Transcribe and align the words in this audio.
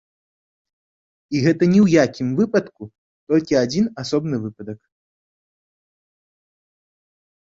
І 1.33 1.41
гэта 1.47 1.63
ні 1.73 1.77
ў 1.85 2.07
якім 2.07 2.27
выпадку 2.39 2.83
толькі 3.31 3.59
адзін 3.63 3.85
асобны 4.05 4.39
выпадак. 4.47 4.79